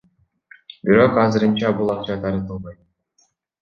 [0.89, 2.85] Бирок азырынча бул акча таратылбайт.